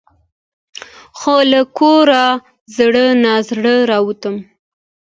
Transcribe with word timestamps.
خو 1.19 1.35
له 1.51 1.61
کوره 1.77 2.23
زړه 2.75 3.05
نا 3.23 3.33
زړه 3.49 3.75
راوتم. 3.91 4.35